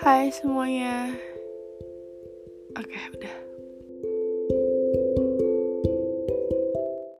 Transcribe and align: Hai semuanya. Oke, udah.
Hai 0.00 0.34
semuanya. 0.34 1.14
Oke, 2.74 2.98
udah. 3.14 3.34